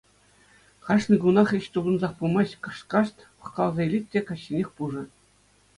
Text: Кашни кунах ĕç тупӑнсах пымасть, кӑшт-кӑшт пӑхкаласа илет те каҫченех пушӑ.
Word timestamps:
Кашни 0.85 1.15
кунах 1.21 1.49
ĕç 1.57 1.65
тупӑнсах 1.73 2.13
пымасть, 2.17 2.59
кӑшт-кӑшт 2.63 3.15
пӑхкаласа 3.39 3.81
илет 3.87 4.05
те 4.11 4.19
каҫченех 4.27 4.69
пушӑ. 4.75 5.03